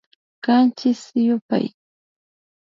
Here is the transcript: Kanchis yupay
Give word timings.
Kanchis 0.43 1.01
yupay 1.25 1.65